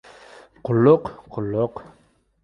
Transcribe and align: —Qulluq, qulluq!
—Qulluq, 0.69 1.11
qulluq! 1.35 1.83